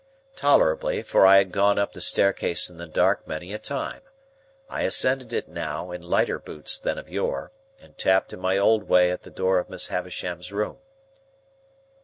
Tolerably, 0.35 1.03
for 1.03 1.27
I 1.27 1.37
had 1.37 1.51
gone 1.51 1.77
up 1.77 1.93
the 1.93 2.01
staircase 2.01 2.71
in 2.71 2.77
the 2.77 2.87
dark, 2.87 3.27
many 3.27 3.53
a 3.53 3.59
time. 3.59 4.01
I 4.67 4.81
ascended 4.81 5.31
it 5.31 5.47
now, 5.47 5.91
in 5.91 6.01
lighter 6.01 6.39
boots 6.39 6.79
than 6.79 6.97
of 6.97 7.07
yore, 7.07 7.51
and 7.79 7.95
tapped 7.99 8.33
in 8.33 8.39
my 8.39 8.57
old 8.57 8.89
way 8.89 9.11
at 9.11 9.21
the 9.21 9.29
door 9.29 9.59
of 9.59 9.69
Miss 9.69 9.89
Havisham's 9.89 10.51
room. 10.51 10.79